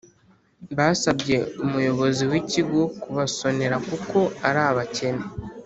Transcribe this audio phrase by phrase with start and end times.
[0.77, 5.23] Basabye umuyobozi w ikigo kubasonera kuko ari abakene